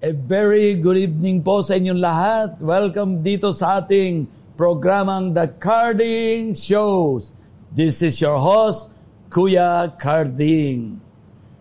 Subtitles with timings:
[0.00, 2.56] A very good evening po sa inyong lahat.
[2.56, 4.24] Welcome dito sa ating
[4.56, 7.36] programang The Carding Shows.
[7.68, 8.96] This is your host,
[9.28, 10.96] Kuya Carding.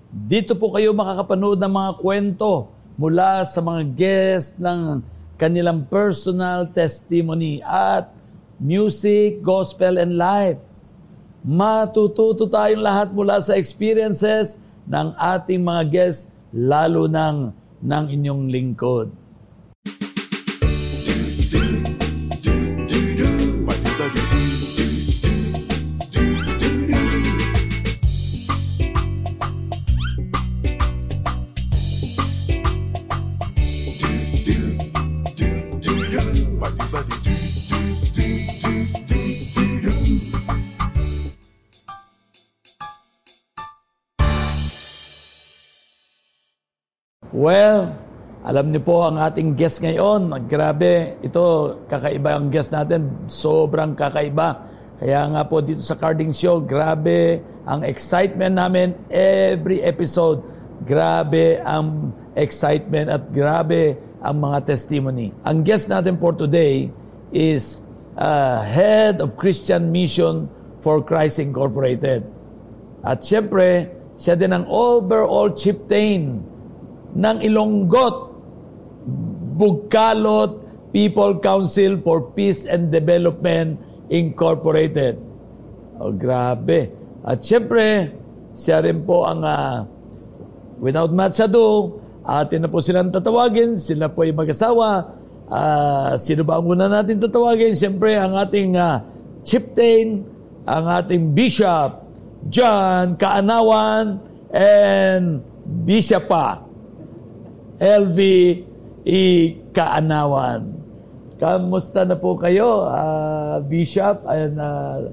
[0.07, 5.04] Dito po kayo makakapanood ng mga kwento mula sa mga guests ng
[5.36, 8.08] kanilang personal testimony at
[8.56, 10.64] music, gospel, and life.
[11.44, 19.19] Matututo tayong lahat mula sa experiences ng ating mga guests, lalo ng ng inyong lingkod.
[47.40, 47.95] Well,
[48.43, 50.27] alam niyo po ang ating guest ngayon.
[50.51, 53.31] Grabe, ito kakaiba ang guest natin.
[53.31, 54.68] Sobrang kakaiba.
[54.99, 60.43] Kaya nga po dito sa Carding Show, grabe ang excitement namin every episode.
[60.84, 65.31] Grabe ang excitement at grabe ang mga testimony.
[65.47, 66.91] Ang guest natin for today
[67.31, 67.88] is
[68.19, 70.51] uh, Head of Christian Mission
[70.84, 72.28] for Christ Incorporated.
[73.07, 76.49] At syempre, siya din ang overall chieftain
[77.16, 78.16] ng Ilonggot,
[79.59, 80.52] Bugkalot
[80.90, 83.78] People Council for Peace and Development
[84.09, 85.22] Incorporated.
[86.02, 86.90] Oh, grabe.
[87.22, 88.09] At syempre,
[88.56, 89.85] siya rin po ang uh,
[90.80, 93.78] without much ado, atin na po silang tatawagin.
[93.78, 95.13] Sila po ay mag-asawa.
[95.50, 97.75] Uh, sino ba ang una natin tatawagin?
[97.75, 99.03] Siyempre, ang ating uh,
[99.44, 100.24] chieftain,
[100.66, 102.06] ang ating bishop,
[102.47, 106.69] John Kaanawan, and Bishop pa.
[107.80, 108.19] LV
[109.08, 109.24] E.
[111.40, 115.08] Kamusta na po kayo, uh, Bishop and uh,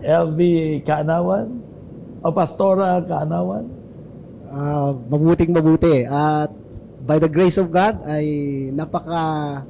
[0.00, 0.40] LV
[0.88, 1.60] Kaanawan?
[2.24, 3.68] O Pastora Kaanawan?
[4.48, 6.08] Uh, mabuting mabuti.
[6.08, 6.48] At
[7.04, 8.24] by the grace of God, ay
[8.72, 9.60] napaka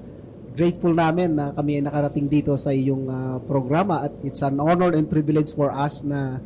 [0.55, 4.91] grateful namin na kami ay nakarating dito sa iyong uh, programa at it's an honor
[4.95, 6.39] and privilege for us na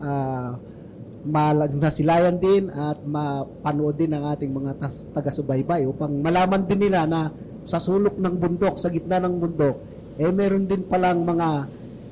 [0.00, 0.56] uh,
[1.76, 4.72] nasilayan din at mapanood din ng ating mga
[5.12, 7.28] taga-subaybay upang malaman din nila na
[7.64, 9.76] sa sulok ng bundok, sa gitna ng bundok,
[10.16, 11.68] eh meron din palang mga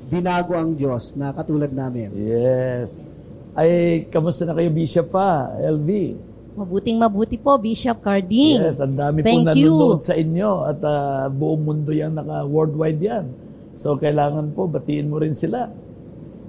[0.09, 2.13] binago ang Diyos na katulad namin.
[2.13, 3.01] Yes.
[3.57, 5.89] Ay, kamusta na kayo, Bishop pa, LV?
[6.57, 8.61] Mabuting mabuti po, Bishop Carding.
[8.61, 9.73] Yes, ang dami Thank po you.
[9.73, 13.25] nanonood sa inyo at uh, buong mundo yan, naka-worldwide yan.
[13.77, 15.69] So, kailangan po, batiin mo rin sila.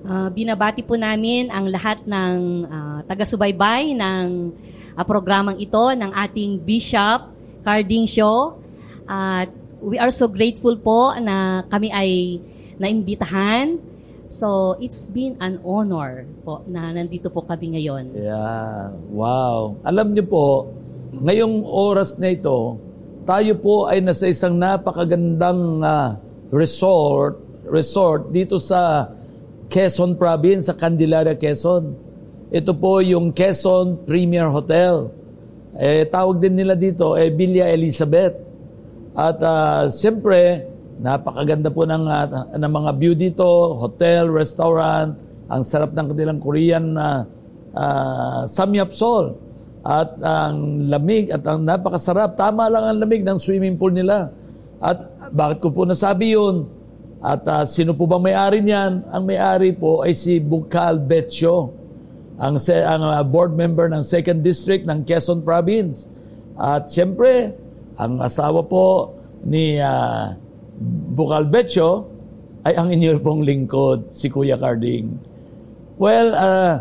[0.01, 4.49] Uh, binabati po namin ang lahat ng uh, taga-subaybay ng
[4.97, 7.29] uh, programang ito ng ating Bishop
[7.61, 8.57] Carding Show.
[9.05, 12.41] At uh, we are so grateful po na kami ay
[12.81, 13.77] naimbitahan.
[14.31, 18.15] So, it's been an honor po na nandito po kami ngayon.
[18.15, 18.95] Yeah.
[19.11, 19.83] Wow.
[19.85, 20.71] Alam niyo po,
[21.13, 22.79] ngayong oras na ito,
[23.29, 26.17] tayo po ay nasa isang napakagandang uh,
[26.55, 29.13] resort resort dito sa
[29.71, 31.95] Quezon Province sa Candelaria, Quezon.
[32.51, 35.15] Ito po yung Quezon Premier Hotel.
[35.79, 38.35] Eh, tawag din nila dito, eh, Villa Elizabeth.
[39.15, 40.67] At uh, siyempre,
[40.99, 45.15] napakaganda po ng, uh, ng mga view dito, hotel, restaurant,
[45.47, 47.23] ang sarap ng kanilang Korean na uh,
[47.79, 49.39] uh, samyapsol.
[49.87, 52.35] At ang lamig at ang napakasarap.
[52.35, 54.35] Tama lang ang lamig ng swimming pool nila.
[54.83, 56.80] At bakit ko po nasabi yun?
[57.21, 59.05] At uh, sino po bang may-ari niyan?
[59.13, 61.77] Ang may-ari po ay si Bukal Betio,
[62.41, 66.09] ang, ang uh, board member ng 2nd District ng Quezon Province.
[66.57, 67.53] At siyempre,
[68.01, 70.33] ang asawa po ni uh,
[71.13, 72.09] Bukal Betio
[72.65, 75.13] ay ang inyo pong lingkod, si Kuya Carding.
[76.01, 76.75] Well, uh,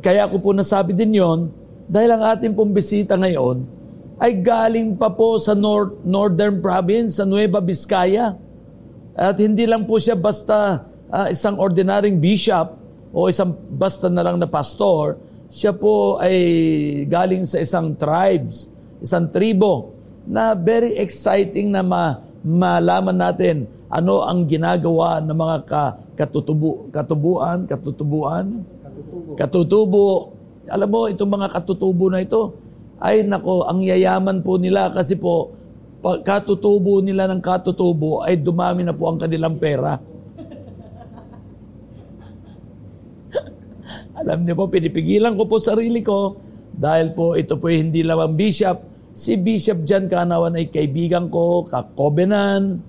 [0.00, 1.52] kaya ko po nasabi din yon
[1.84, 3.68] dahil ang ating pong bisita ngayon
[4.16, 8.32] ay galing pa po sa North, Northern Province, sa Nueva Vizcaya.
[9.14, 12.74] At hindi lang po siya basta uh, isang ordinaryong bishop
[13.14, 15.22] o isang basta na lang na pastor.
[15.54, 16.36] Siya po ay
[17.06, 18.66] galing sa isang tribes,
[18.98, 19.94] isang tribo
[20.26, 25.84] na very exciting na ma, malaman natin ano ang ginagawa ng mga ka,
[26.18, 29.30] katutubo, katubuan, katutubuan, katutubo.
[29.38, 30.06] katutubo.
[30.66, 32.58] Alam mo, itong mga katutubo na ito,
[32.98, 35.54] ay nako, ang yayaman po nila kasi po,
[36.20, 39.96] katutubo nila ng katutubo ay dumami na po ang kanilang pera.
[44.20, 46.36] Alam niyo po, pinipigilan ko po sarili ko
[46.74, 48.82] dahil po ito po hindi lamang bishop,
[49.14, 52.82] si Bishop John Kanawan ay kaibigan ko, ka-covenant,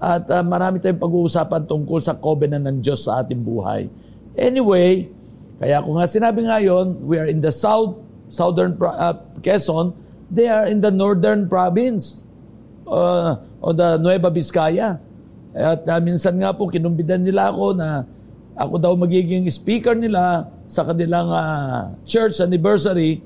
[0.00, 3.88] at uh, marami tayong pag-uusapan tungkol sa covenant ng Diyos sa ating buhay.
[4.34, 5.08] Anyway,
[5.60, 8.00] kaya ko nga sinabi ngayon, we are in the south,
[8.32, 9.14] southern uh,
[9.44, 9.92] Quezon,
[10.32, 12.26] they are in the northern province
[12.90, 14.98] uh, o the Nueva Vizcaya.
[15.54, 18.06] At uh, minsan nga po kinumbidan nila ako na
[18.58, 23.22] ako daw magiging speaker nila sa kanilang uh, church anniversary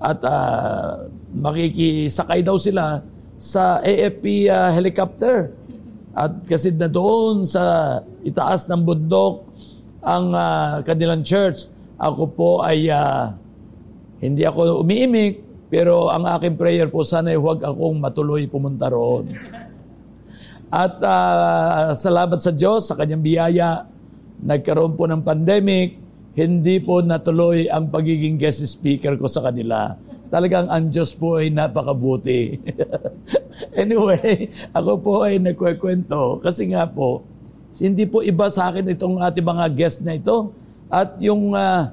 [0.00, 3.04] at uh, makikisakay daw sila
[3.36, 5.52] sa AFP uh, helicopter.
[6.16, 9.46] At kasi na doon sa itaas ng bundok
[10.00, 11.68] ang uh, kanilang church.
[12.00, 13.36] Ako po ay uh,
[14.24, 19.30] hindi ako umiimik, pero ang aking prayer po sana ay huwag akong matuloy pumunta roon.
[20.70, 23.86] At uh, salamat sa Diyos, sa kanyang biyaya,
[24.42, 25.98] nagkaroon po ng pandemic,
[26.34, 29.94] hindi po natuloy ang pagiging guest speaker ko sa kanila.
[30.30, 32.54] Talagang ang Diyos po ay napakabuti.
[33.82, 37.26] anyway, ako po ay nagkwekwento kasi nga po,
[37.78, 40.54] hindi po iba sa akin itong ating mga guest na ito.
[40.90, 41.90] At yung uh,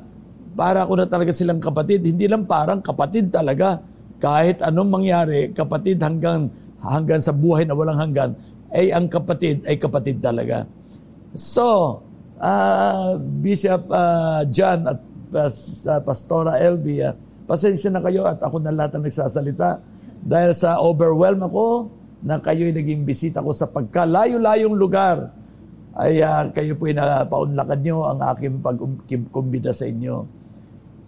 [0.58, 3.78] para ko na talaga silang kapatid, hindi lang parang kapatid talaga.
[4.18, 6.50] Kahit anong mangyari, kapatid hanggang
[6.82, 8.34] hanggang sa buhay na walang hanggan,
[8.74, 10.66] ay ang kapatid ay kapatid talaga.
[11.38, 12.02] So,
[12.42, 15.00] uh, Bishop uh, John at
[15.38, 17.14] uh, Pastora Elby, uh,
[17.46, 19.78] pasensya na kayo at ako na lahat ang nagsasalita
[20.26, 21.94] dahil sa overwhelm ako
[22.26, 25.30] na kayo'y naging bisita ko sa pagkalayo-layong lugar
[25.98, 30.26] ay uh, kayo po'y napaunlakan nyo ang aking pagkumbida sa inyo.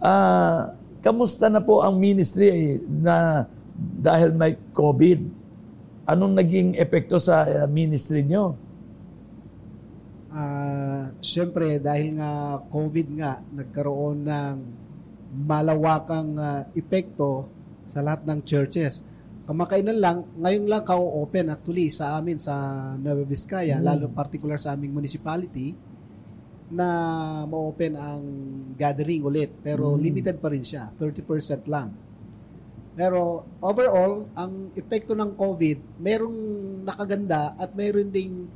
[0.00, 0.72] Uh,
[1.04, 3.44] kamusta na po ang ministry na
[3.76, 5.20] dahil may COVID?
[6.08, 8.56] Anong naging epekto sa uh, ministry nyo?
[10.32, 14.56] Uh, Siyempre, dahil nga COVID nga, nagkaroon ng
[15.44, 17.46] malawakang uh, epekto
[17.84, 19.04] sa lahat ng churches.
[19.44, 22.54] Kamakainan lang, ngayon lang ka-open actually sa amin sa
[22.96, 23.84] Nueva Vizcaya, mm.
[23.84, 25.76] lalo particular sa aming municipality,
[26.70, 26.86] na
[27.46, 28.24] ma-open ang
[28.78, 29.50] gathering ulit.
[29.62, 30.00] Pero mm.
[30.00, 31.90] limited pa rin siya, 30% lang.
[32.94, 36.38] Pero overall, ang epekto ng COVID, merong
[36.86, 38.46] nakaganda at mayroon ding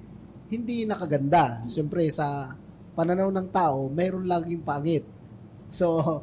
[0.50, 1.62] hindi nakaganda.
[1.66, 2.54] Siyempre, sa
[2.94, 5.02] pananaw ng tao, mayroon laging pangit.
[5.74, 6.22] So,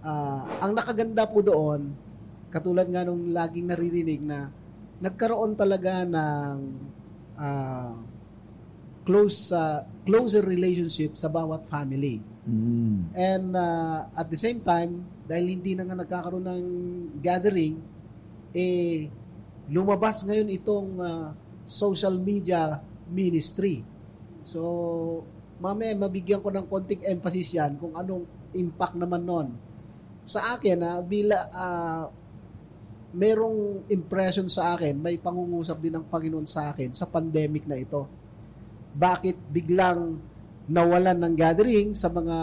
[0.00, 1.92] Uh, ang nakaganda po doon,
[2.48, 4.48] katulad nga nung laging naririnig na
[4.96, 6.56] nagkaroon talaga ng
[7.36, 7.92] uh,
[9.04, 12.20] close uh, closer relationship sa bawat family.
[12.44, 13.10] Mm.
[13.16, 16.64] And uh, at the same time, dahil hindi na nga nagkakaroon ng
[17.20, 17.80] gathering,
[18.52, 19.08] eh
[19.70, 21.28] lumabas ngayon itong uh,
[21.64, 23.86] social media ministry.
[24.42, 24.60] So,
[25.62, 28.24] mamaya mabigyan ko ng konting emphasis yan kung anong
[28.56, 29.48] impact naman nun
[30.30, 32.04] sa akin na uh, bila uh,
[33.10, 38.06] merong impression sa akin, may pangungusap din ng Panginoon sa akin sa pandemic na ito.
[38.94, 40.18] Bakit biglang
[40.70, 42.38] nawalan ng gathering sa mga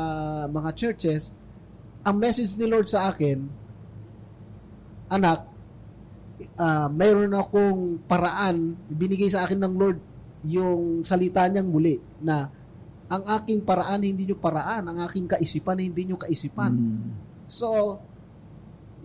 [0.52, 1.32] mga churches?
[2.08, 3.44] Ang message ni Lord sa akin,
[5.12, 5.48] anak,
[6.60, 10.00] uh, mayroon akong paraan, binigay sa akin ng Lord
[10.48, 12.48] yung salita niyang muli na
[13.08, 16.76] ang aking paraan hindi niyo paraan, ang aking kaisipan hindi niyo kaisipan.
[16.76, 17.10] Mm.
[17.48, 18.00] So,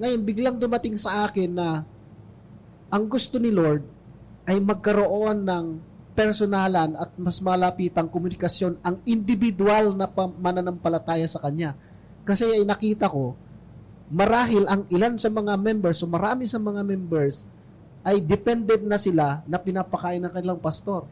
[0.03, 1.87] ngayon biglang dumating sa akin na
[2.91, 3.87] ang gusto ni Lord
[4.51, 5.67] ay magkaroon ng
[6.13, 11.73] personalan at mas malapitang komunikasyon ang individual na mananampalataya sa Kanya.
[12.23, 13.35] Kasi ay nakita ko,
[14.13, 17.49] marahil ang ilan sa mga members o marami sa mga members
[18.05, 21.09] ay dependent na sila na pinapakain ng kanilang pastor.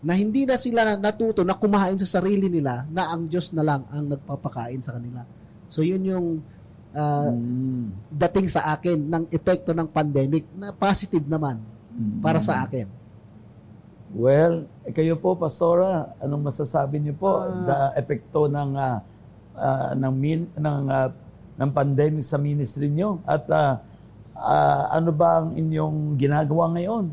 [0.00, 3.84] Na hindi na sila natuto na kumain sa sarili nila na ang Diyos na lang
[3.92, 5.26] ang nagpapakain sa kanila.
[5.66, 6.26] So yun yung
[6.94, 8.14] uh, mm.
[8.14, 11.60] dating sa akin ng epekto ng pandemic na positive naman
[11.92, 12.22] mm.
[12.22, 13.05] para sa akin.
[14.14, 17.42] Well, eh, kayo po Pastora, anong masasabi niyo po?
[17.42, 18.98] Uh, the epekto ng uh,
[19.58, 21.10] uh, ng min, ng uh,
[21.58, 23.18] ng pandemic sa ministry niyo?
[23.26, 23.82] At uh,
[24.38, 27.10] uh, ano ba ang inyong ginagawa ngayon?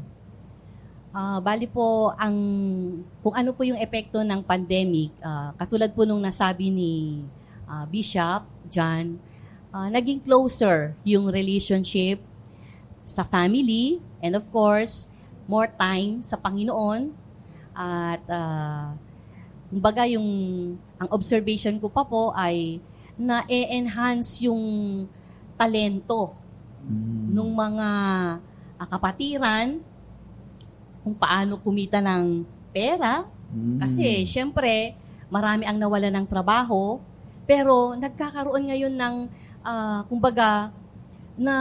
[1.13, 2.35] Uh, bali po ang
[3.21, 7.21] kung ano po yung epekto ng pandemic, uh, katulad po nung nasabi ni
[7.69, 9.17] uh, Bishop John,
[9.73, 12.21] uh, naging closer yung relationship
[13.05, 15.12] sa family and of course,
[15.47, 17.12] more time sa Panginoon
[17.73, 18.93] at uh,
[19.73, 20.29] kumbaga yung
[21.01, 22.77] ang observation ko pa po ay
[23.17, 24.63] na-enhance yung
[25.57, 26.33] talento
[26.85, 27.33] mm.
[27.33, 27.89] ng mga
[28.77, 29.81] uh, kapatiran
[31.03, 33.81] kung paano kumita ng pera mm.
[33.81, 34.95] kasi syempre
[35.33, 37.01] marami ang nawala ng trabaho
[37.43, 39.15] pero nagkakaroon ngayon ng,
[39.63, 40.71] uh, kumbaga,
[41.33, 41.55] na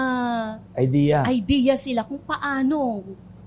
[0.76, 1.24] Idea.
[1.32, 3.00] idea sila kung paano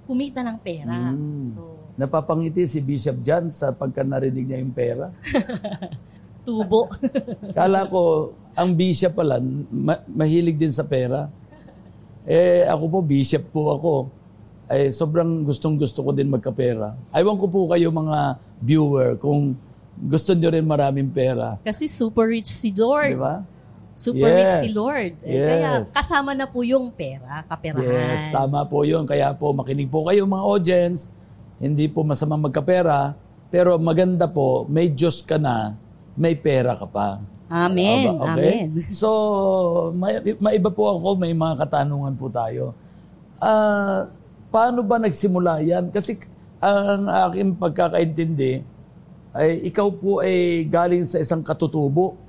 [0.05, 1.11] kumita ng pera.
[1.11, 1.43] Mm.
[1.43, 5.09] So, Napapangiti si Bishop John sa pagka narinig niya yung pera.
[6.45, 6.87] tubo.
[7.57, 9.41] Kala ko, ang bishop pala,
[9.73, 11.27] ma- mahilig din sa pera.
[12.23, 13.93] Eh, ako po, bishop po ako.
[14.65, 16.93] Ay, sobrang gustong gusto ko din magkapera.
[17.13, 19.53] Aywan ko po kayo mga viewer kung
[19.93, 21.57] gusto nyo rin maraming pera.
[21.61, 23.13] Kasi super rich si Lord.
[23.13, 23.45] Di ba?
[23.95, 24.37] Super Yes.
[24.37, 25.11] rich si Lord.
[25.23, 25.95] Eh, Kaya Yes.
[25.95, 27.79] kasama na po yung pera, kaperahan.
[27.79, 29.07] Yes, tama po yun.
[29.07, 31.07] Kaya po, makinig po kayo mga audience.
[31.57, 33.15] Hindi po masama magkapera.
[33.47, 35.79] Pero maganda po, may Diyos ka na,
[36.13, 37.23] may pera ka pa.
[37.47, 38.19] Amen.
[38.19, 38.83] Aba, Amen.
[38.91, 39.07] So,
[39.95, 42.75] may, maiba po ako, may mga katanungan po tayo.
[43.37, 44.11] Ah,
[44.51, 45.87] paano ba nagsimula yan?
[45.87, 46.19] Kasi
[46.59, 48.59] ang aking pagkakaintindi,
[49.31, 52.19] ay ikaw po ay galing sa isang katutubo.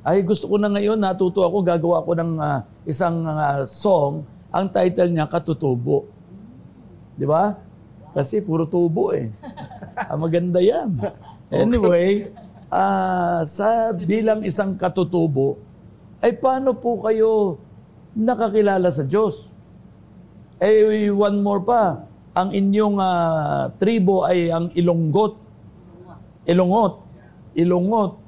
[0.00, 4.66] Ay gusto ko na ngayon, natuto ako, gagawa ko ng ah, isang ah, song, ang
[4.72, 6.08] title niya, Katutubo.
[7.20, 7.52] Di ba?
[8.10, 9.30] Kasi puro tubo eh.
[9.94, 10.96] ah, maganda yan.
[11.50, 12.30] Anyway,
[12.70, 15.58] ah, sa bilang isang katutubo,
[16.22, 17.58] ay paano po kayo
[18.14, 19.50] nakakilala sa Diyos?
[20.62, 22.06] Eh, one more pa.
[22.38, 25.34] Ang inyong ah, tribo ay ang Ilonggot.
[26.46, 27.02] Ilongot.
[27.58, 28.19] Ilongot.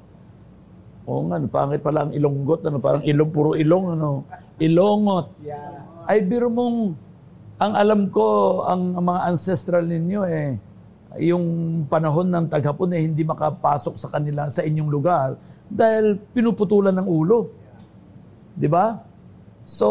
[1.03, 2.63] Oo nga, pangit pala ang Ilonggot.
[2.63, 3.99] Ano, parang ilong, puro ilong.
[3.99, 4.23] Ano.
[4.55, 5.35] Ilongot.
[5.43, 5.83] Yeah.
[6.07, 6.95] Ay, biro mong,
[7.59, 10.59] ang alam ko, ang mga ancestral ninyo eh,
[11.23, 11.45] yung
[11.87, 17.51] panahon ng taghapon eh, hindi makapasok sa kanila, sa inyong lugar, dahil pinuputulan ng ulo.
[18.51, 18.99] Di ba?
[19.63, 19.87] So,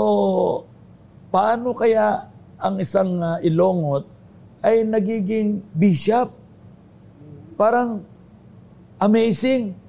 [1.33, 2.29] paano kaya
[2.61, 4.05] ang isang ah, ilongot
[4.61, 6.29] ay nagiging bishop?
[7.57, 8.05] Parang
[9.01, 9.82] amazing.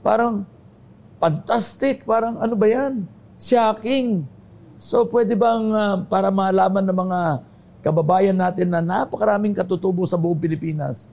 [0.00, 0.44] Parang
[1.16, 2.04] fantastic.
[2.04, 3.04] Parang ano ba yan?
[3.36, 4.24] Shocking.
[4.80, 7.20] So pwede bang ah, para malaman ng mga
[7.80, 11.12] kababayan natin na napakaraming katutubo sa buong Pilipinas?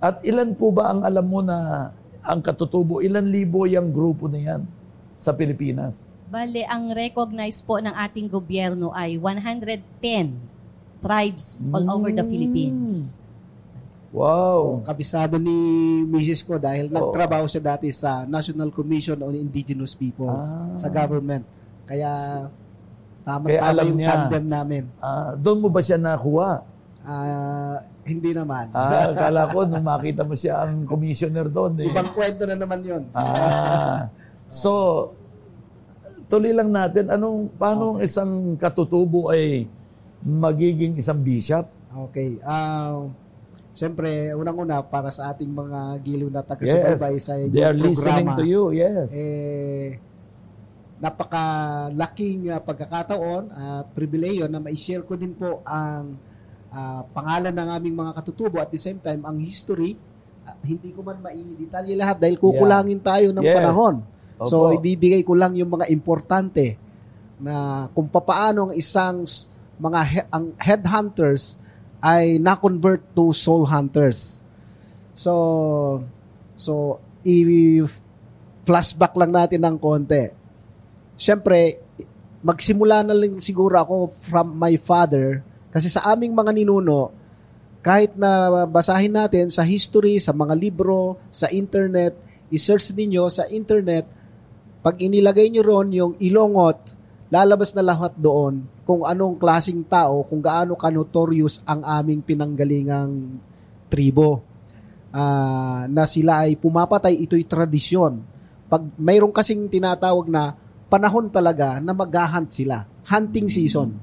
[0.00, 1.90] At ilan po ba ang alam mo na
[2.24, 3.04] ang katutubo?
[3.04, 4.62] Ilan libo yung grupo na yan
[5.20, 5.92] sa Pilipinas?
[6.30, 9.82] Bale, ang recognized po ng ating gobyerno ay 110
[11.04, 12.30] tribes all over the Mm.
[12.30, 13.12] Philippines.
[14.10, 14.82] Wow.
[14.82, 15.54] Kabisado ni
[16.04, 16.42] Mrs.
[16.42, 16.94] ko dahil Oo.
[16.94, 20.74] nagtrabaho siya dati sa National Commission on Indigenous Peoples Ah.
[20.74, 21.46] sa government.
[21.86, 22.10] Kaya
[23.22, 24.10] tama Kaya tama alam yung niya.
[24.10, 24.82] tandem namin.
[24.98, 26.66] Ah, doon mo ba siya nakuha?
[27.00, 28.74] Ah, hindi naman.
[28.74, 31.86] Ah, akala ko nung makita mo siya ang commissioner doon eh.
[31.88, 33.02] Ibang kwento na naman 'yon.
[33.14, 34.06] Ah.
[34.50, 35.14] So,
[36.26, 39.70] tuloy lang natin, anong, paano ang isang katutubo ay
[40.20, 41.70] magiging isang bishop?
[42.10, 42.34] Okay.
[42.42, 43.14] Um
[43.70, 47.86] Siyempre, unang-una para sa ating mga giliw na taga-subaybay sa inyong they are programa.
[47.86, 49.08] listening to you, yes.
[49.14, 49.96] eh,
[51.00, 56.12] napakalaking uh, pagkakataon at pribileyo na ma-share ko din po ang
[56.70, 59.96] ah, pangalan ng aming mga katutubo at the same time ang history.
[60.44, 63.56] Ah, hindi ko man maidetalye lahat dahil kukulangin tayo ng Yes.
[63.56, 63.94] panahon.
[64.40, 64.76] So Opo.
[64.76, 66.76] ibibigay ko lang yung mga importante
[67.40, 69.24] na kung papaano ang isang
[69.80, 71.56] mga he- ang headhunters
[72.00, 74.44] ay na-convert to soul hunters.
[75.12, 76.02] So
[76.56, 80.32] so i-flashback lang natin ng konti.
[81.20, 81.84] Siyempre,
[82.40, 87.14] magsimula na lang siguro ako from my father kasi sa aming mga ninuno,
[87.80, 92.12] kahit na basahin natin sa history, sa mga libro, sa internet,
[92.50, 94.04] i-search ninyo sa internet,
[94.82, 96.98] pag inilagay nyo ron yung ilongot,
[97.30, 103.38] lalabas na lahat doon kung anong klasing tao, kung gaano ka-notorious ang aming pinanggalingang
[103.86, 104.42] tribo.
[105.14, 108.22] Ah, na sila ay pumapatay, ito'y tradisyon.
[108.66, 110.54] Pag mayroon kasing tinatawag na
[110.90, 112.82] panahon talaga na mag-hunt sila.
[113.06, 113.94] Hunting season.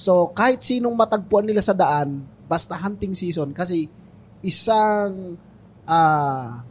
[0.00, 3.88] So, kahit sinong matagpuan nila sa daan, basta hunting season kasi
[4.44, 5.36] isang
[5.84, 6.64] ah,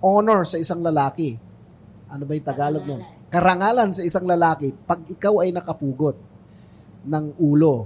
[0.00, 1.36] honor sa isang lalaki.
[2.08, 3.15] Ano ba yung Tagalog nun?
[3.36, 6.16] Karangalan sa isang lalaki pag ikaw ay nakapugot
[7.04, 7.84] ng ulo.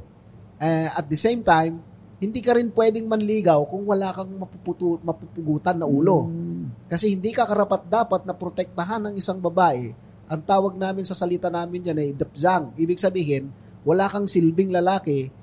[0.63, 1.83] Eh, at the same time,
[2.23, 6.31] hindi ka rin pwedeng manligaw kung wala kang mapuputu- mapupugutan na ulo.
[6.31, 6.87] Mm.
[6.87, 9.91] Kasi hindi ka karapat dapat na protektahan ng isang babae.
[10.31, 12.71] Ang tawag namin sa salita namin dyan ay dapzang.
[12.79, 13.51] Ibig sabihin,
[13.83, 15.35] wala kang silbing lalaki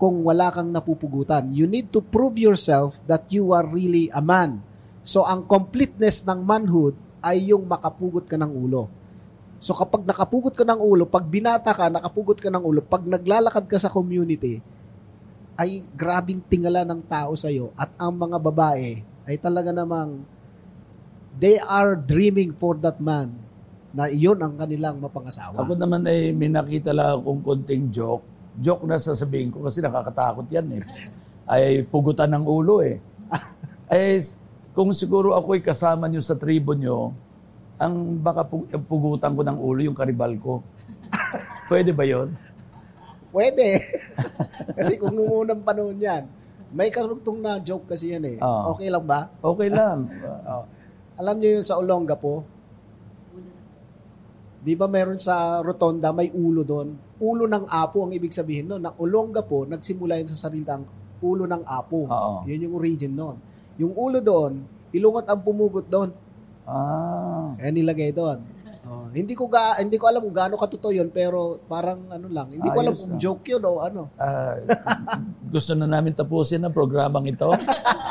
[0.00, 1.52] kung wala kang napupugutan.
[1.52, 4.64] You need to prove yourself that you are really a man.
[5.04, 8.90] So, ang completeness ng manhood ay yung makapugot ka ng ulo.
[9.62, 13.70] So, kapag nakapugot ka ng ulo, pag binata ka, nakapugot ka ng ulo, pag naglalakad
[13.70, 14.58] ka sa community,
[15.54, 17.70] ay grabing tingala ng tao sa'yo.
[17.78, 18.90] At ang mga babae
[19.22, 20.26] ay talaga namang
[21.38, 23.32] they are dreaming for that man
[23.92, 25.62] na iyon ang kanilang mapangasawa.
[25.62, 28.24] Ako naman ay may nakita lang akong konting joke.
[28.56, 30.82] Joke na sasabihin ko kasi nakakatakot yan eh.
[31.44, 32.98] Ay pugutan ng ulo eh.
[33.92, 34.24] ay
[34.72, 37.12] kung siguro ako'y kasama nyo sa tribo nyo,
[37.76, 40.64] ang baka pu- pugutan ko ng ulo yung karibal ko.
[41.70, 42.32] Pwede ba yon?
[43.32, 43.80] Pwede.
[44.76, 46.24] kasi kung nung unang panahon yan,
[46.72, 48.36] may karugtong na joke kasi yan eh.
[48.40, 48.76] Oo.
[48.76, 49.28] Okay lang ba?
[49.40, 49.98] Okay lang.
[50.52, 50.64] Oh.
[51.20, 52.42] Alam niyo yung sa Olongapo?
[54.62, 56.96] Di ba meron sa rotonda, may ulo doon?
[57.20, 58.82] Ulo ng apo ang ibig sabihin noon.
[58.88, 60.82] Ang Olongapo, nagsimula yun sa salitang
[61.20, 62.08] ulo ng apo.
[62.08, 62.48] Oo.
[62.48, 63.36] Yun yung origin noon.
[63.80, 66.10] Yung ulo doon, ilungot ang pumugot doon.
[66.68, 67.56] Ah.
[67.56, 68.40] Kaya nilagay doon.
[68.82, 72.50] Oh, hindi ko ga, hindi ko alam kung gaano katotoo yun pero parang ano lang,
[72.50, 73.20] hindi ko alam Ayos kung ah.
[73.22, 74.02] joke yun o ano.
[74.18, 74.58] Ah,
[75.54, 77.46] gusto na namin tapusin ang programang ito.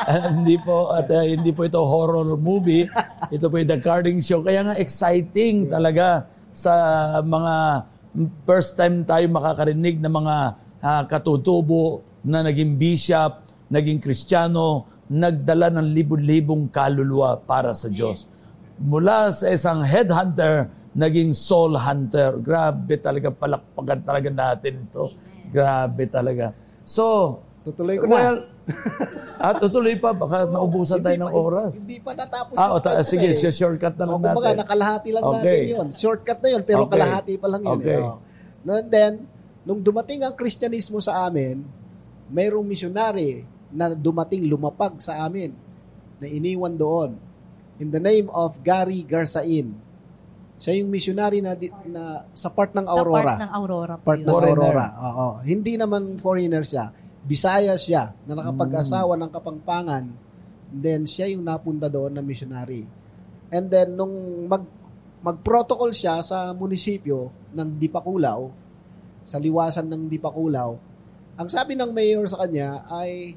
[0.01, 2.89] Ah, hindi po at ah, hindi po ito horror movie.
[3.30, 4.41] Ito po yung The Carding Show.
[4.41, 6.74] Kaya nga exciting talaga sa
[7.22, 7.86] mga
[8.44, 10.36] first time tayo makakarinig ng mga
[10.82, 18.24] ah, katutubo na naging bishop, naging kristyano, nagdala ng libon-libong kaluluwa para sa Diyos.
[18.80, 22.39] Mula sa isang headhunter, naging soul hunter.
[22.39, 25.12] Grabe talaga, palakpakan talaga natin ito.
[25.46, 26.56] Grabe talaga.
[26.82, 28.10] So, Tutuloy ko na.
[28.10, 28.38] well,
[29.38, 31.72] at tutuloy pa, baka maubusan tayo ng pa- oras.
[31.75, 33.51] Hindi pa natapos Ah, yung ta- sige, eh.
[33.51, 34.60] shortcut na lang O, kumbaga, natin.
[34.63, 35.36] nakalahati lang Okay.
[35.36, 35.88] natin yun.
[35.94, 36.94] Shortcut na yun, pero Okay.
[36.96, 37.77] kalahati pa lang yun.
[37.77, 37.94] Okay.
[37.94, 38.01] Eh.
[38.01, 38.18] O.
[38.62, 39.12] No, And then,
[39.62, 41.62] nung dumating ang Kristyanismo sa amin,
[42.27, 45.51] mayroong missionary na dumating lumapag sa amin
[46.18, 47.16] na iniwan doon
[47.78, 49.74] in the name of Gary Garzain.
[50.56, 53.18] Siya yung missionary na, di- na sa part ng Sa Aurora.
[53.25, 54.25] part ng Aurora po Part yun.
[54.25, 54.62] ng Foreigner.
[54.70, 54.88] Aurora.
[55.01, 55.28] Oo.
[55.42, 56.94] Hindi naman foreigner siya.
[57.20, 59.22] Bisaya siya na nakapag-asawa Hmm.
[59.24, 60.04] ng Kapampangan.
[60.72, 62.86] Then siya yung napunta doon na missionary.
[63.50, 64.13] And then nung
[64.46, 64.62] mag
[65.20, 68.45] mag-protocol siya sa munisipyo ng Dipakulaw,
[69.24, 70.69] sa liwasan ng Dipakulaw,
[71.36, 73.34] ang sabi ng mayor sa kanya ay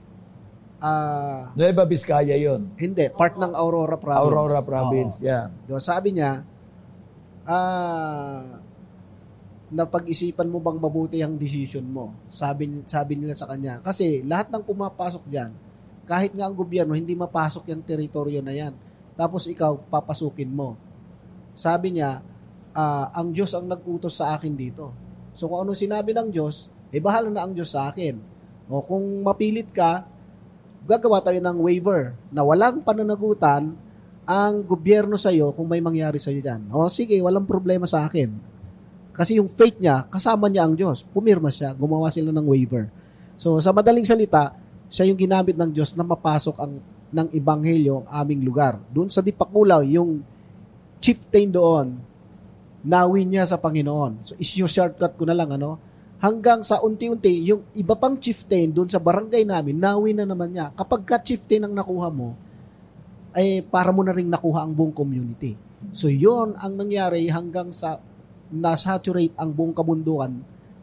[0.81, 2.75] ah, Nueva Vizcaya yon.
[2.79, 4.23] hindi, part ng Aurora Province.
[4.23, 5.27] Aurora Province, Oo.
[5.27, 5.45] yeah.
[5.67, 6.43] Diba, sabi niya,
[7.47, 8.63] ah,
[9.75, 12.15] napag-isipan mo bang mabuti ang decision mo?
[12.31, 13.83] Sabi, sabi nila sa kanya.
[13.83, 15.51] Kasi lahat ng pumapasok dyan,
[16.05, 18.77] kahit nga ang gobyerno, hindi mapasok yung teritoryo na yan.
[19.17, 20.77] Tapos ikaw, papasukin mo.
[21.57, 22.21] Sabi niya,
[22.75, 24.93] ah, ang Diyos ang nag-utos sa akin dito.
[25.35, 28.19] So kung ano sinabi ng Diyos, eh bahala na ang Diyos sa akin.
[28.71, 30.07] O kung mapilit ka,
[30.85, 33.73] gagawa tayo ng waiver na walang pananagutan
[34.25, 36.73] ang gobyerno sa iyo kung may mangyari sa iyo diyan.
[36.73, 38.33] O sige, walang problema sa akin.
[39.15, 41.07] Kasi yung faith niya, kasama niya ang Diyos.
[41.07, 42.89] Pumirma siya, gumawa sila ng waiver.
[43.37, 44.57] So sa madaling salita,
[44.89, 46.73] siya yung ginamit ng Diyos na mapasok ang
[47.15, 48.83] ng ebanghelyo ang aming lugar.
[48.91, 50.19] Doon sa Dipakulaw, yung
[50.99, 51.95] chieftain doon,
[52.83, 54.27] nawin niya sa Panginoon.
[54.27, 55.79] So issue shortcut ko na lang ano,
[56.23, 60.71] hanggang sa unti-unti yung iba pang chieftain doon sa barangay namin, nawin na naman niya.
[60.75, 62.35] Kapag ka chieftain ang nakuha mo,
[63.35, 65.59] ay para mo na ring nakuha ang buong community.
[65.91, 67.99] So yon ang nangyari hanggang sa
[68.55, 70.33] na-saturate ang buong kabundukan.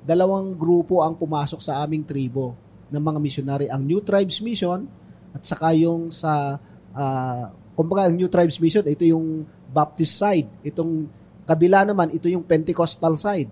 [0.04, 2.54] Dalawang grupo ang pumasok sa aming tribo
[2.92, 3.68] ng mga missionary.
[3.72, 4.84] Ang New Tribes Mission
[5.32, 6.60] at saka yung sa
[6.92, 10.52] ah, kumbaga ang New Tribes Mission, ito yung Baptist side.
[10.68, 11.08] Itong
[11.48, 13.48] kabila naman, ito yung Pentecostal side.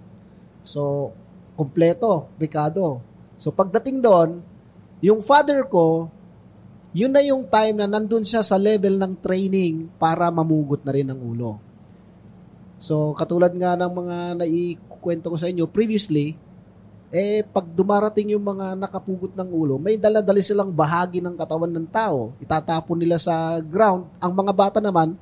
[0.62, 1.12] So,
[1.60, 3.04] kompleto, Ricardo.
[3.36, 4.40] So, pagdating doon,
[5.04, 6.08] yung father ko,
[6.96, 11.12] yun na yung time na nandun siya sa level ng training para mamugot na rin
[11.12, 11.60] ang ulo.
[12.80, 16.40] So, katulad nga ng mga naikwento ko sa inyo previously,
[17.10, 21.88] eh, pag dumarating yung mga nakapugot ng ulo, may daladali silang bahagi ng katawan ng
[21.90, 22.38] tao.
[22.38, 24.08] Itatapon nila sa ground.
[24.22, 25.18] Ang mga bata naman,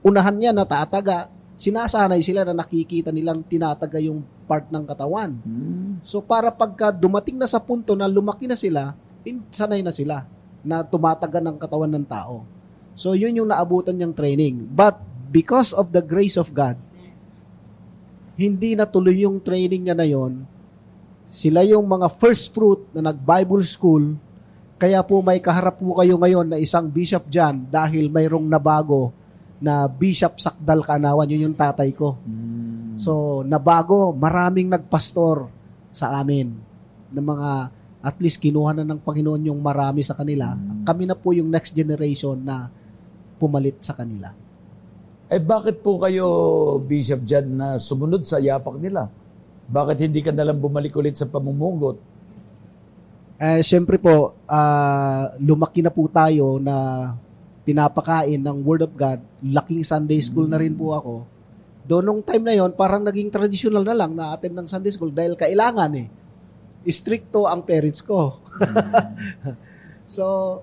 [0.00, 1.28] unahan niya natataga.
[1.62, 5.30] Sinasanay sila na nakikita nilang tinataga yung part ng katawan.
[5.46, 6.02] Hmm.
[6.02, 10.26] So para pagka dumating na sa punto na lumaki na sila, in- sanay na sila
[10.66, 12.42] na tumataga ng katawan ng tao.
[12.98, 14.66] So yun yung naabutan niyang training.
[14.74, 14.98] But
[15.30, 16.74] because of the grace of God,
[18.34, 20.42] hindi natuloy yung training niya na yon.
[21.30, 24.18] Sila yung mga first fruit na nag-Bible school.
[24.82, 29.14] Kaya po may kaharap po kayo ngayon na isang bishop dyan dahil mayroong nabago
[29.62, 31.30] na Bishop Sakdal Kanawan.
[31.30, 32.18] Yun yung tatay ko.
[32.26, 32.98] Hmm.
[32.98, 35.48] So, nabago, maraming nagpastor
[35.94, 36.50] sa amin
[37.12, 37.50] ng mga
[38.02, 40.58] at least kinuha na ng Panginoon yung marami sa kanila.
[40.58, 40.82] Mm.
[40.82, 42.66] Kami na po yung next generation na
[43.38, 44.34] pumalit sa kanila.
[45.30, 46.26] Eh bakit po kayo,
[46.82, 49.06] Bishop Jan, na sumunod sa yapak nila?
[49.70, 51.96] Bakit hindi ka nalang bumalik ulit sa pamumugot?
[53.38, 57.08] Eh, syempre po, ah, lumaki na po tayo na
[57.62, 59.22] pinapakain ng Word of God.
[59.42, 61.14] Laking Sunday School na rin po ako.
[61.82, 65.10] Doon nung time na yon parang naging traditional na lang na attend ng Sunday school
[65.10, 66.06] dahil kailangan eh.
[66.86, 68.38] Stricto ang parents ko.
[70.14, 70.58] so,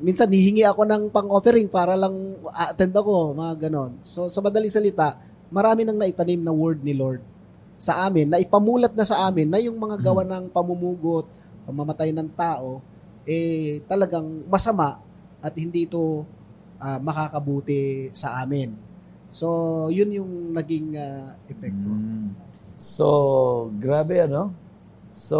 [0.00, 3.96] minsan hihingi ako ng pang-offering para lang attend ako, mga ganon.
[4.04, 5.16] So, sa madaling salita,
[5.48, 7.24] marami nang naitanim na word ni Lord
[7.82, 11.26] sa amin, na ipamulat na sa amin na yung mga gawa ng pamumugot,
[11.66, 12.78] pamamatay ng tao,
[13.26, 15.02] eh talagang masama
[15.42, 16.24] at hindi ito
[16.78, 18.72] ah, makakabuti sa amin.
[19.34, 21.90] So, yun yung naging ah, epekto.
[21.90, 22.32] Mm.
[22.78, 23.08] So,
[23.76, 24.54] grabe ano?
[25.12, 25.38] So,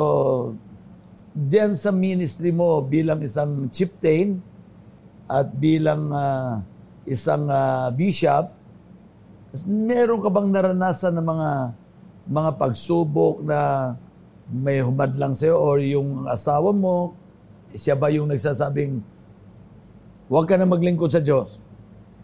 [1.33, 4.43] diyan sa ministry mo bilang isang chieftain
[5.31, 6.61] at bilang ah,
[7.07, 8.53] isang ah, bishop,
[9.69, 11.51] meron ka bang naranasan ng mga
[12.23, 13.93] mga pagsubok na
[14.53, 17.17] may humadlang sa'yo or yung asawa mo,
[17.73, 19.01] siya ba yung nagsasabing,
[20.33, 21.61] huwag ka na maglingkod sa Diyos.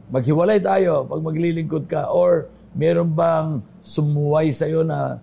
[0.08, 2.08] Maghiwalay tayo pag maglilingkod ka.
[2.08, 5.20] Or meron bang sumuway sa'yo na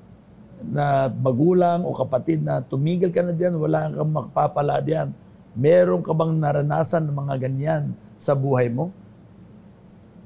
[0.61, 5.09] na magulang o kapatid na tumigil ka na diyan, wala kang makapapala diyan.
[5.57, 7.83] Meron ka bang naranasan ng mga ganyan
[8.21, 8.93] sa buhay mo?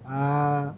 [0.03, 0.75] Ah,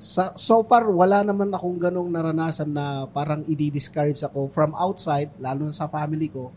[0.00, 5.68] sa, so far, wala naman akong ganong naranasan na parang i-discourage ako from outside, lalo
[5.68, 6.52] na sa family ko.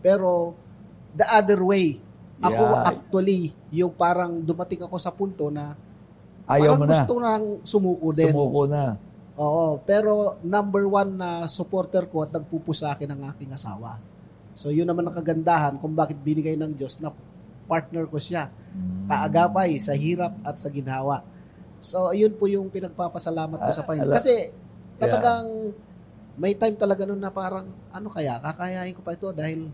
[0.00, 0.56] Pero,
[1.12, 2.00] the other way,
[2.40, 2.88] ako Yeah.
[2.88, 5.76] actually, yung parang dumating ako sa punto na
[6.44, 6.92] Ayaw parang mo na.
[6.96, 8.28] gusto nang sumuko din.
[8.28, 8.96] Sumuko na.
[9.36, 13.96] Oo, pero number one na supporter ko at nagpupo sa akin ang aking asawa.
[14.52, 17.12] So yun naman ang kagandahan kung bakit binigay ng Diyos na
[17.64, 18.50] partner ko siya.
[19.06, 21.22] Kaagapay sa hirap at sa ginhawa.
[21.78, 24.12] So yun po yung pinagpapasalamat ko sa Ah, Panginoon.
[24.12, 24.52] Kasi
[24.98, 25.72] talagang
[26.36, 29.68] may time talaga nun na parang ano kaya, kakayahin ko pa ito dahil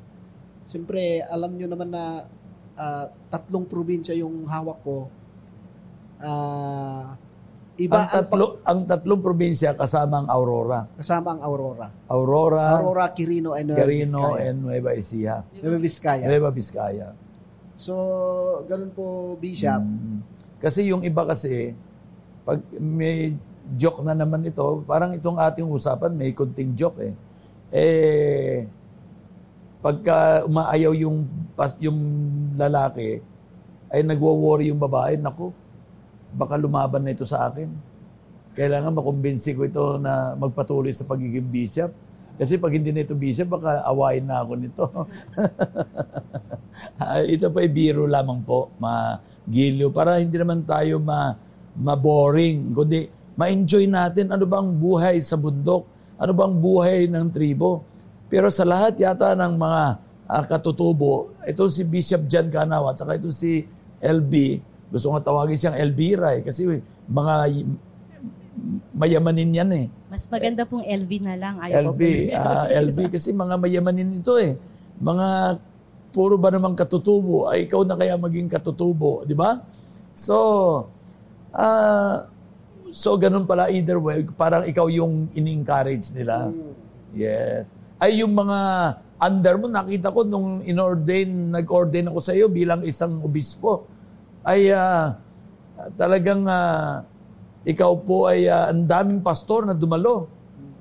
[0.62, 2.26] siyempre alam nyo naman na
[2.76, 5.08] ah, tatlong probinsya yung hawak ko.
[6.16, 7.16] Ah,
[7.76, 10.88] iba ang, tatlo, pag- ang tatlong probinsya kasama ang Aurora.
[10.96, 11.88] kasama ang Aurora.
[12.08, 14.40] Aurora, Aurora, Quirino, and Nueva Carino, Vizcaya.
[14.48, 15.36] and Nueva Ecija.
[15.60, 16.24] Nueva Vizcaya.
[16.24, 17.08] Nueva Vizcaya.
[17.76, 17.92] So,
[18.64, 19.84] ganun po, Bishop.
[19.84, 20.24] Mm.
[20.56, 21.76] Kasi yung iba kasi,
[22.48, 23.36] pag may
[23.76, 27.12] joke na naman ito, parang itong ating usapan, may kunting joke eh.
[27.68, 28.64] Eh,
[29.84, 31.98] pagka umaayaw yung, pas, yung
[32.54, 33.24] lalaki,
[33.88, 35.50] ay nagwo-worry yung babae, naku,
[36.36, 37.72] baka lumaban na ito sa akin.
[38.52, 41.90] Kailangan makumbinsi ko ito na magpatuloy sa pagiging bishop.
[42.36, 44.84] Kasi pag hindi na ito bishop, baka awayin na ako nito.
[47.00, 51.32] Ah, ito pa biro lamang po, magiliw, para hindi naman tayo ma,
[51.72, 55.88] ma-boring, kundi ma-enjoy natin ano bang buhay sa bundok,
[56.20, 57.84] ano bang buhay ng tribo.
[58.28, 59.82] Pero sa lahat yata ng mga
[60.26, 63.62] ah, katutubo, ito si Bishop John Canawa at saka ito si
[64.02, 66.66] LB, gusto nga tawagin siyang Elvira eh, kasi
[67.06, 67.34] mga
[68.96, 69.86] mayamanin yan eh.
[70.10, 71.54] Mas maganda pong LV na lang.
[71.60, 72.38] Ayaw LB, ko po.
[72.40, 74.56] ah, LB kasi mga mayamanin ito eh.
[74.96, 75.60] Mga
[76.10, 79.60] puro ba namang katutubo, ay ikaw na kaya maging katutubo, di ba?
[80.16, 80.36] So,
[81.52, 82.24] ah,
[82.88, 86.48] so ganun pala either way, parang ikaw yung in-encourage nila.
[87.12, 87.68] Yes.
[88.00, 88.60] Ay yung mga
[89.16, 93.88] under mo, nakita ko nung in-ordain, nag-ordain ako sa iyo bilang isang obispo,
[94.44, 95.16] ay ah,
[95.96, 97.04] talagang ah,
[97.64, 100.28] ikaw po ay ah, ang daming pastor na dumalo.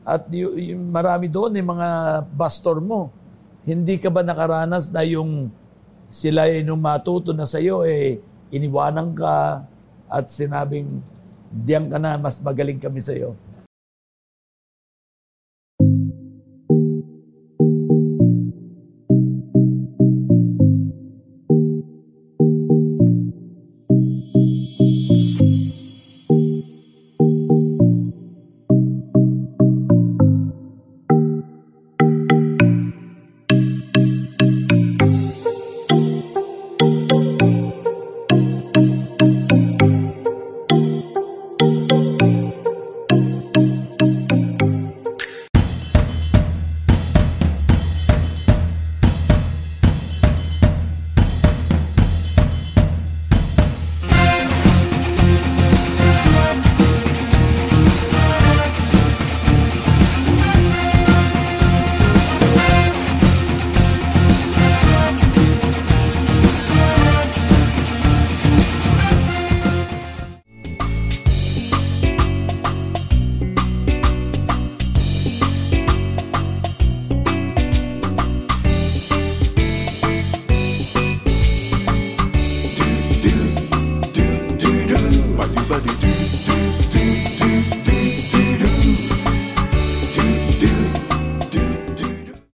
[0.06, 1.90] At y- y- marami doon yung mga
[2.38, 3.10] pastor mo.
[3.66, 5.50] Hindi ka ba nakaranas na yung
[6.06, 8.22] sila ay nung matuto na sa iyo eh
[8.54, 9.66] iniwanan ka
[10.06, 11.02] at sinabing
[11.50, 13.34] diyan ka na mas magaling kami sa iyo.